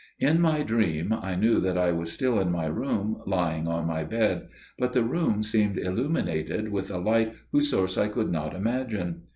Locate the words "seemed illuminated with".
5.43-6.89